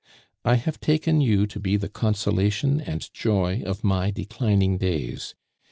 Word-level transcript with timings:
I 0.43 0.55
have 0.55 0.79
taken 0.79 1.21
you 1.21 1.45
to 1.45 1.59
be 1.59 1.77
the 1.77 1.87
consolation 1.87 2.79
and 2.81 3.07
joy 3.13 3.61
of 3.63 3.83
my 3.83 4.09
declining 4.09 4.79
days. 4.79 5.35